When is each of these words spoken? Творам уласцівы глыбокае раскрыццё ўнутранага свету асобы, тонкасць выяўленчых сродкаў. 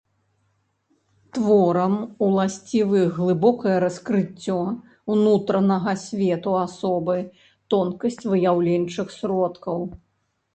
Творам 1.37 1.95
уласцівы 2.27 3.01
глыбокае 3.17 3.75
раскрыццё 3.83 4.55
ўнутранага 5.17 5.93
свету 6.05 6.57
асобы, 6.65 7.17
тонкасць 7.75 8.19
выяўленчых 8.33 9.07
сродкаў. 9.19 9.79